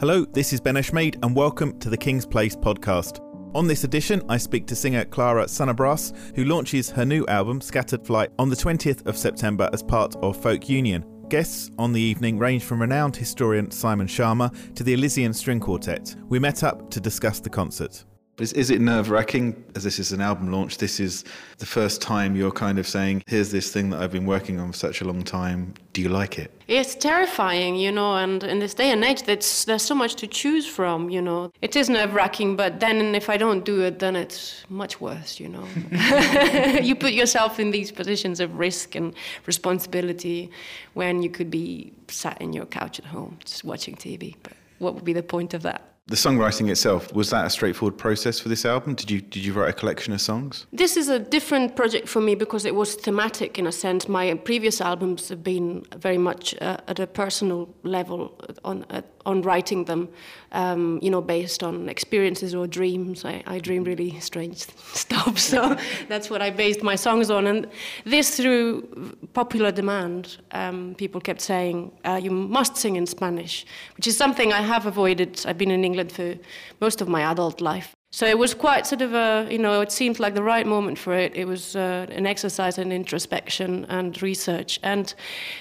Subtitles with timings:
[0.00, 3.18] Hello, this is Ben Eshmade, and welcome to the King's Place podcast.
[3.56, 8.06] On this edition, I speak to singer Clara Sanabras, who launches her new album, Scattered
[8.06, 11.04] Flight, on the 20th of September as part of Folk Union.
[11.28, 16.14] Guests on the evening range from renowned historian Simon Schama to the Elysian String Quartet.
[16.28, 18.04] We met up to discuss the concert.
[18.40, 20.78] Is, is it nerve wracking as this is an album launch?
[20.78, 21.24] This is
[21.58, 24.70] the first time you're kind of saying, here's this thing that I've been working on
[24.70, 25.74] for such a long time.
[25.92, 26.52] Do you like it?
[26.68, 30.28] It's terrifying, you know, and in this day and age, there's, there's so much to
[30.28, 31.50] choose from, you know.
[31.62, 35.40] It is nerve wracking, but then if I don't do it, then it's much worse,
[35.40, 35.66] you know.
[36.80, 39.14] you put yourself in these positions of risk and
[39.46, 40.50] responsibility
[40.94, 44.36] when you could be sat in your couch at home just watching TV.
[44.44, 45.82] But what would be the point of that?
[46.08, 48.94] The songwriting itself was that a straightforward process for this album?
[48.94, 50.66] Did you did you write a collection of songs?
[50.72, 54.08] This is a different project for me because it was thematic in a sense.
[54.08, 59.42] My previous albums have been very much uh, at a personal level on uh, on
[59.42, 60.08] writing them
[60.52, 63.26] um, you know based on experiences or dreams.
[63.26, 64.56] I, I dream really strange
[64.94, 65.76] stuff so
[66.08, 67.46] that's what I based my songs on.
[67.46, 67.68] And
[68.06, 68.88] this through
[69.34, 74.54] popular demand um, people kept saying uh, you must sing in Spanish which is something
[74.54, 75.44] I have avoided.
[75.44, 76.34] I've been in English England for
[76.80, 77.94] most of my adult life.
[78.10, 80.98] So it was quite sort of a, you know, it seemed like the right moment
[80.98, 81.36] for it.
[81.36, 84.80] It was uh, an exercise in introspection and research.
[84.82, 85.14] And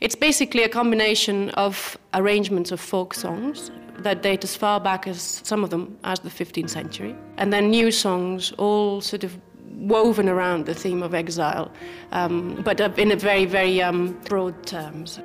[0.00, 5.42] it's basically a combination of arrangements of folk songs that date as far back as
[5.44, 7.14] some of them as the 15th century.
[7.36, 9.36] And then new songs, all sort of
[9.74, 11.70] woven around the theme of exile,
[12.12, 15.20] um, but in a very, very um, broad terms.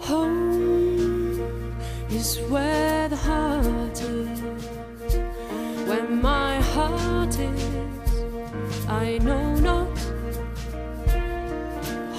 [0.00, 1.40] Home
[2.10, 3.89] is where the heart
[8.90, 9.98] I know not.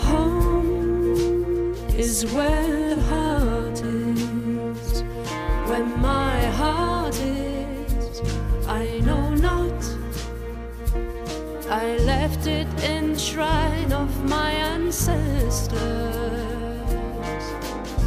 [0.07, 5.03] Home is where the heart is,
[5.69, 8.21] where my heart is,
[8.67, 9.83] I know not.
[11.69, 15.81] I left it in the shrine of my ancestors.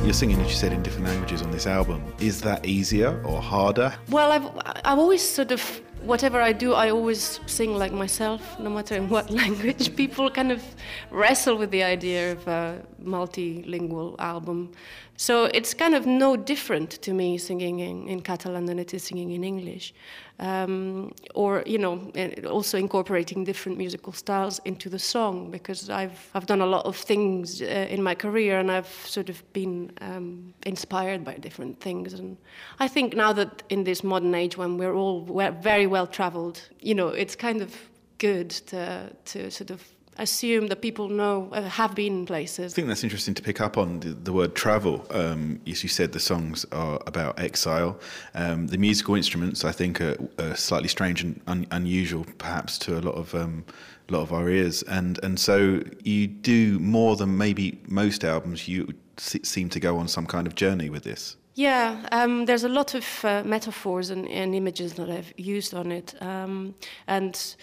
[0.02, 2.02] You're singing, as you said, in different languages on this album.
[2.18, 3.94] Is that easier or harder?
[4.08, 4.46] Well, I've,
[4.86, 5.60] I've always sort of,
[6.04, 9.96] whatever I do, I always sing like myself, no matter in what language.
[9.96, 10.62] People kind of
[11.10, 14.72] wrestle with the idea of a multilingual album.
[15.16, 19.04] So it's kind of no different to me singing in, in Catalan than it is
[19.04, 19.94] singing in English
[20.40, 22.10] um, or you know
[22.48, 26.96] also incorporating different musical styles into the song because I've I've done a lot of
[26.96, 32.14] things uh, in my career and I've sort of been um, inspired by different things.
[32.14, 32.36] And
[32.80, 35.20] I think now that in this modern age when we're all
[35.62, 37.74] very well traveled you know it's kind of
[38.18, 39.82] good to to sort of
[40.18, 42.72] assume that people know uh, have been in places.
[42.72, 45.06] I think that's interesting to pick up on the, the word travel.
[45.10, 47.98] Um, as you said, the songs are about exile.
[48.34, 52.98] Um, the musical instruments, I think, are, are slightly strange and un, unusual, perhaps, to
[52.98, 53.64] a lot of um,
[54.08, 54.82] a lot of our ears.
[54.82, 58.68] And and so you do more than maybe most albums.
[58.68, 61.36] You seem to go on some kind of journey with this.
[61.56, 65.92] Yeah, um, there's a lot of uh, metaphors and, and, images that I've used on
[65.92, 66.74] it, um,
[67.06, 67.56] and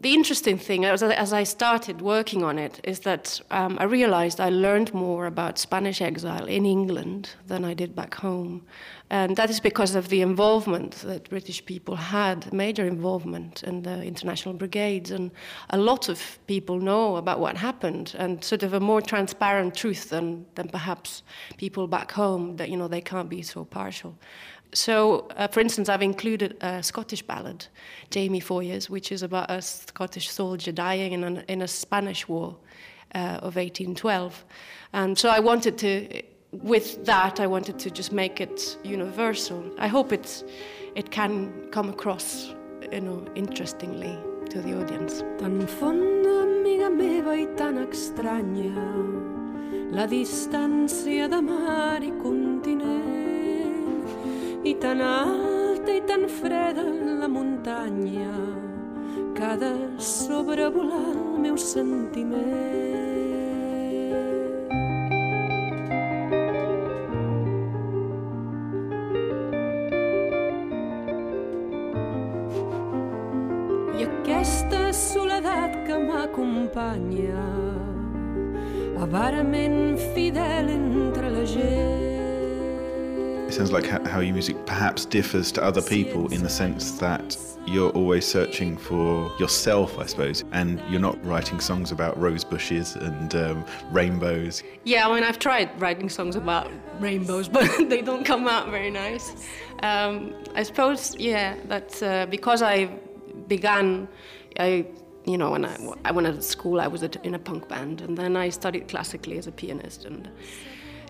[0.00, 4.40] the interesting thing, as, as I started working on it, is that um, I realized
[4.40, 8.66] I learned more about Spanish exile in England than I did back home.
[9.10, 14.02] And that is because of the involvement that British people had, major involvement in the
[14.02, 15.10] international brigades.
[15.10, 15.30] And
[15.70, 20.08] a lot of people know about what happened and sort of a more transparent truth
[20.08, 21.22] than, than perhaps
[21.58, 24.16] people back home that, you know, they can't be so partial.
[24.72, 27.66] So, uh, for instance, I've included a Scottish ballad,
[28.10, 32.56] Jamie Foyers, which is about a Scottish soldier dying in, an, in a Spanish war
[33.14, 34.44] uh, of 1812.
[34.92, 36.22] And so I wanted to,
[36.62, 39.64] with that, I wanted to just make it universal.
[39.78, 40.44] I hope it's,
[40.94, 42.54] it can come across,
[42.92, 44.18] you know, interestingly
[44.50, 45.22] to the audience.
[45.38, 47.86] Tan fonda, amiga meva, tan
[49.92, 52.74] la distància de mar continent
[54.80, 56.82] tan alta tan freda
[57.20, 58.32] la muntanya
[59.58, 63.03] de sobrevolar el meu sentiment.
[76.34, 77.44] Que m'acompanya
[79.00, 82.14] avarament fidel entre la gent
[83.50, 87.36] sounds like how your music perhaps differs to other people in the sense that
[87.66, 92.96] you're always searching for yourself, I suppose, and you're not writing songs about rose bushes
[92.96, 94.64] and um, rainbows.
[94.82, 98.90] Yeah, I mean, I've tried writing songs about rainbows, but they don't come out very
[98.90, 99.46] nice.
[99.84, 102.86] Um, I suppose, yeah, that uh, because I
[103.46, 104.08] began,
[104.58, 104.86] I,
[105.24, 108.16] you know, when I, I went to school, I was in a punk band, and
[108.16, 110.28] then I studied classically as a pianist, and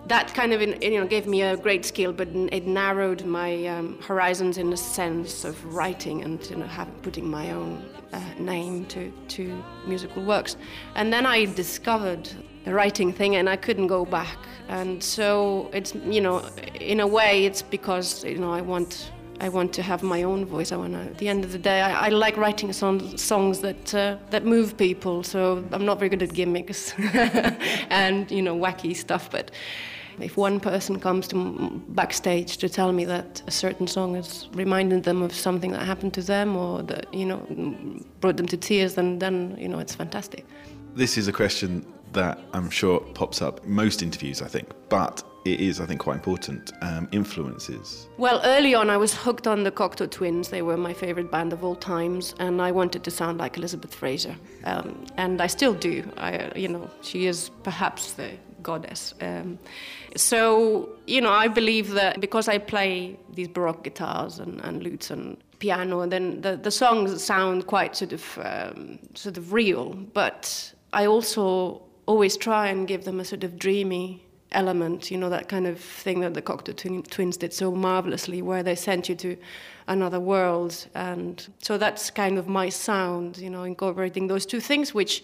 [0.07, 3.99] that kind of you know gave me a great skill, but it narrowed my um,
[4.01, 6.69] horizons in the sense of writing and you know
[7.01, 7.83] putting my own
[8.13, 10.55] uh, name to to musical works.
[10.95, 12.29] And then I discovered
[12.63, 14.37] the writing thing, and I couldn't go back.
[14.67, 16.47] And so it's you know
[16.79, 20.45] in a way it's because you know I want I want to have my own
[20.45, 20.71] voice.
[20.71, 23.59] I want to, at the end of the day, I, I like writing song, songs
[23.59, 25.23] that uh, that move people.
[25.23, 26.93] So I'm not very good at gimmicks
[27.89, 29.51] and you know wacky stuff, but
[30.19, 35.03] if one person comes to backstage to tell me that a certain song has reminded
[35.03, 37.39] them of something that happened to them or that you know
[38.21, 40.45] brought them to tears, then then you know it's fantastic.
[40.95, 45.61] This is a question that I'm sure pops up most interviews, I think, but it
[45.61, 46.73] is, I think, quite important.
[46.81, 48.07] Um, influences.
[48.17, 50.49] Well, early on, I was hooked on the Cocteau Twins.
[50.49, 53.93] They were my favorite band of all times, and I wanted to sound like Elizabeth
[53.93, 56.03] Fraser, um, and I still do.
[56.17, 58.31] I, you know, she is perhaps the
[58.63, 59.13] goddess.
[59.21, 59.59] Um,
[60.15, 65.11] so, you know, I believe that because I play these baroque guitars and, and lutes
[65.11, 69.93] and piano, and then the, the songs sound quite sort of um, sort of real.
[69.93, 75.29] But I also always try and give them a sort of dreamy element, you know,
[75.29, 79.15] that kind of thing that the Cocteau Twins did so marvelously, where they sent you
[79.15, 79.37] to
[79.87, 80.87] another world.
[80.95, 85.23] And so that's kind of my sound, you know, incorporating those two things, which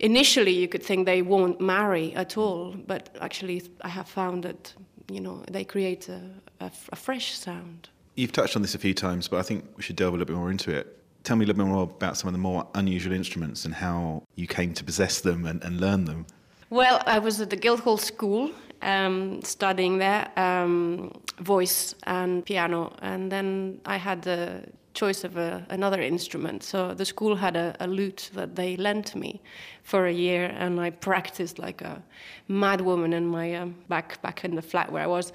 [0.00, 4.74] initially you could think they won't marry at all, but actually I have found that
[5.10, 6.20] you know they create a,
[6.60, 7.88] a, a fresh sound.
[8.14, 10.26] You've touched on this a few times, but I think we should delve a little
[10.26, 10.94] bit more into it.
[11.24, 14.22] Tell me a little bit more about some of the more unusual instruments and how
[14.34, 16.26] you came to possess them and, and learn them.
[16.70, 18.50] Well, I was at the Guildhall School
[18.82, 25.64] um, studying there um, voice and piano, and then I had the choice of a,
[25.70, 26.62] another instrument.
[26.62, 29.40] So the school had a, a, lute that they lent me
[29.82, 32.02] for a year, and I practiced like a
[32.50, 35.32] madwoman in my um, back back in the flat where I was.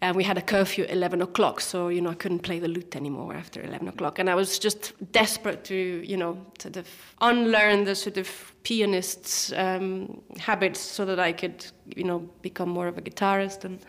[0.00, 2.68] And we had a curfew at 11 o'clock, so you know I couldn't play the
[2.68, 4.20] lute anymore after 11 o'clock.
[4.20, 6.88] And I was just desperate to, you know, sort of
[7.20, 8.28] unlearn the sort of
[8.62, 11.66] pianist's um, habits so that I could,
[11.96, 13.64] you know, become more of a guitarist.
[13.64, 13.80] And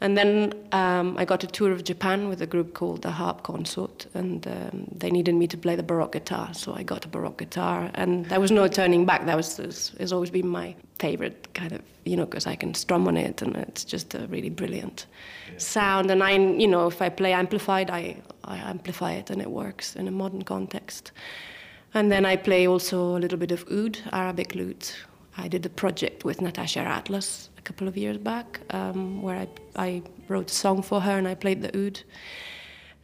[0.00, 3.44] and then um, I got a tour of Japan with a group called the Harp
[3.44, 7.08] Consort, and um, they needed me to play the baroque guitar, so I got a
[7.08, 9.26] baroque guitar, and there was no turning back.
[9.26, 13.08] That was has always been my favorite kind of, you know, because I can strum
[13.08, 15.06] on it, and it's just a really brilliant
[15.52, 15.58] yeah.
[15.58, 16.10] sound.
[16.10, 16.32] And I,
[16.62, 18.02] you know, if I play amplified, I
[18.44, 21.12] I amplify it, and it works in a modern context.
[21.94, 24.94] And then I play also a little bit of oud, Arabic lute.
[25.44, 29.48] I did a project with Natacha Atlas a couple of years back um, where I,
[29.76, 32.00] I wrote a song for her and I played the oud.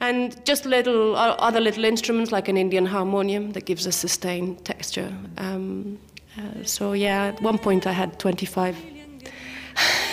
[0.00, 5.12] And just little other little instruments like an Indian harmonium that gives a sustained texture.
[5.38, 5.98] Um,
[6.38, 8.76] uh, so yeah, at one point I had 25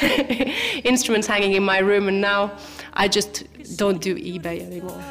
[0.83, 2.51] instruments hanging in my room, and now
[2.94, 3.44] I just
[3.77, 5.01] don't do eBay anymore.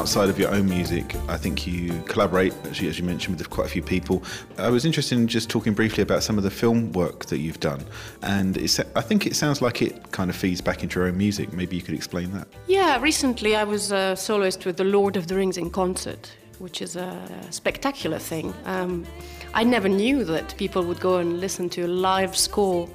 [0.00, 3.50] Outside of your own music, I think you collaborate, as you, as you, mentioned, with
[3.50, 4.22] quite a few people.
[4.56, 7.60] I was interested in just talking briefly about some of the film work that you've
[7.60, 7.84] done,
[8.22, 8.56] and
[8.96, 11.52] I think it sounds like it kind of feeds back into your own music.
[11.52, 12.48] Maybe you could explain that.
[12.66, 16.80] Yeah, recently I was a soloist with the Lord of the Rings in concert, which
[16.80, 18.54] is a spectacular thing.
[18.64, 19.04] Um,
[19.52, 22.88] I never knew that people would go and listen to a live score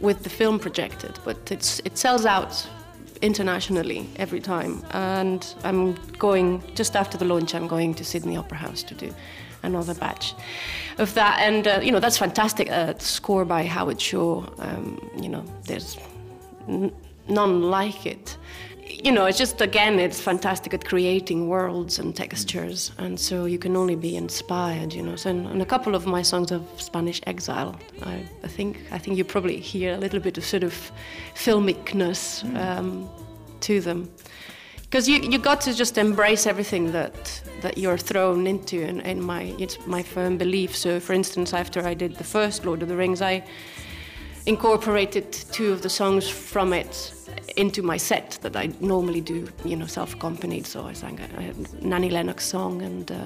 [0.00, 2.66] with the film projected, but it's, it sells out
[3.22, 4.84] internationally every time.
[4.90, 9.14] And I'm going, just after the launch, I'm going to Sydney Opera House to do
[9.62, 10.34] another batch
[10.98, 11.40] of that.
[11.40, 12.70] And, uh, you know, that's fantastic.
[12.70, 15.98] Uh, score by Howard Shore, um, you know, there's
[17.28, 18.36] none like it
[18.88, 23.58] you know, it's just again, it's fantastic at creating worlds and textures, and so you
[23.58, 25.16] can only be inspired, you know.
[25.16, 28.98] So, in, in a couple of my songs of Spanish exile, I, I, think I
[28.98, 30.92] think you probably hear a little bit of sort of
[31.34, 33.08] filmicness um,
[33.60, 34.10] to them.
[34.82, 39.20] because you you got to just embrace everything that that you're thrown into and, and
[39.22, 42.88] my it's my firm belief so for instance after i did the first lord of
[42.88, 43.42] the rings i
[44.46, 47.12] incorporated two of the songs from it
[47.56, 50.66] into my set that I normally do, you know, self-accompanied.
[50.66, 53.16] So I sang a, an Annie Lennox song and uh,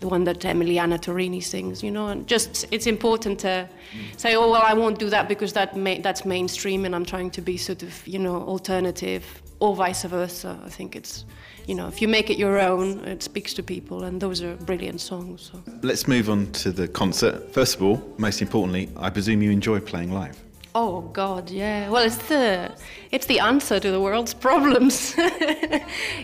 [0.00, 3.68] the one that Emiliana Torrini sings, you know, and just it's important to
[4.16, 7.30] say, oh well, I won't do that because that ma- that's mainstream, and I'm trying
[7.32, 9.24] to be sort of, you know, alternative,
[9.60, 10.58] or vice versa.
[10.64, 11.26] I think it's,
[11.66, 14.56] you know, if you make it your own, it speaks to people, and those are
[14.56, 15.50] brilliant songs.
[15.52, 15.62] So.
[15.82, 17.52] Let's move on to the concert.
[17.52, 20.38] First of all, most importantly, I presume you enjoy playing live.
[20.74, 21.88] Oh God, yeah.
[21.88, 22.70] Well, it's the
[23.10, 25.14] it's the answer to the world's problems,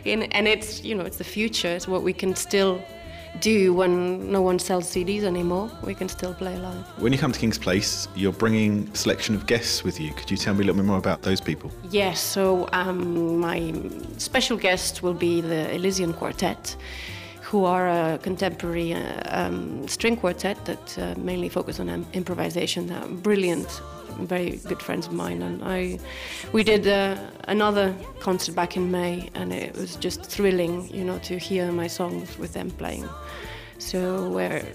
[0.04, 1.68] In, and it's you know it's the future.
[1.68, 2.80] It's what we can still
[3.40, 5.70] do when no one sells CDs anymore.
[5.82, 6.84] We can still play live.
[6.98, 10.12] When you come to King's Place, you're bringing a selection of guests with you.
[10.14, 11.70] Could you tell me a little bit more about those people?
[11.90, 12.20] Yes.
[12.20, 13.74] So um, my
[14.16, 16.76] special guest will be the Elysian Quartet
[17.50, 22.88] who are a contemporary uh, um, string quartet that uh, mainly focus on um, improvisation.
[22.88, 23.80] They're brilliant
[24.20, 25.98] very good friends of mine, and I
[26.52, 27.16] we did uh,
[27.48, 31.86] another concert back in May, and it was just thrilling, you know, to hear my
[31.86, 33.08] songs with them playing.
[33.78, 34.30] So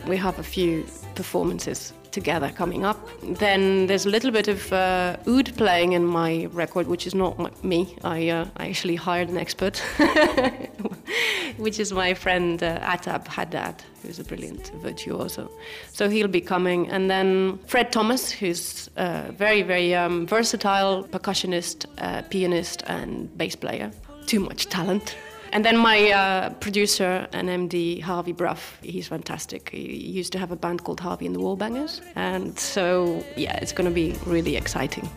[0.07, 0.85] we have a few
[1.15, 2.99] performances together coming up.
[3.23, 7.63] Then there's a little bit of uh, oud playing in my record, which is not
[7.63, 7.95] me.
[8.03, 9.81] I, uh, I actually hired an expert,
[11.57, 15.49] which is my friend uh, Attab Haddad, who's a brilliant virtuoso.
[15.91, 16.89] So he'll be coming.
[16.89, 23.55] And then Fred Thomas, who's a very, very um, versatile percussionist, uh, pianist, and bass
[23.55, 23.91] player.
[24.25, 25.15] Too much talent.
[25.53, 29.69] And then my uh, producer and MD, Harvey Brough, he's fantastic.
[29.69, 32.01] He used to have a band called Harvey and the Wallbangers.
[32.15, 35.09] And so, yeah, it's going to be really exciting.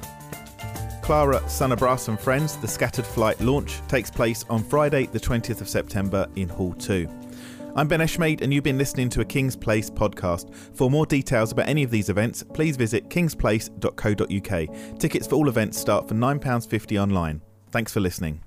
[1.05, 5.69] Clara Sanabras and Friends, the Scattered Flight launch takes place on Friday, the 20th of
[5.69, 7.07] September in Hall 2.
[7.77, 10.55] I'm Ben Eshmade, and you've been listening to a King's Place podcast.
[10.75, 14.99] For more details about any of these events, please visit kingsplace.co.uk.
[14.99, 17.43] Tickets for all events start for £9.50 online.
[17.71, 18.44] Thanks for listening.